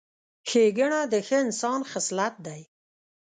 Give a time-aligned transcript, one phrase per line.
[0.49, 2.61] ښېګڼه د ښه انسان خصلت دی.